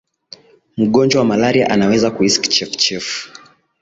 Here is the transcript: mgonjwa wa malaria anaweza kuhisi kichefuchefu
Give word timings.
mgonjwa 0.77 1.19
wa 1.19 1.25
malaria 1.27 1.69
anaweza 1.69 2.11
kuhisi 2.11 2.41
kichefuchefu 2.41 3.29